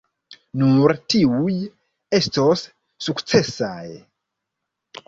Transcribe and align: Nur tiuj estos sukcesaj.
Nur 0.61 0.93
tiuj 1.13 1.59
estos 2.21 2.65
sukcesaj. 3.11 3.79